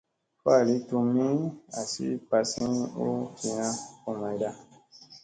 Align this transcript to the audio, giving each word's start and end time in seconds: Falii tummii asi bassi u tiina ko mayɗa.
Falii 0.43 0.79
tummii 0.87 1.43
asi 1.79 2.05
bassi 2.29 2.65
u 3.05 3.07
tiina 3.37 3.67
ko 4.01 4.09
mayɗa. 4.19 4.49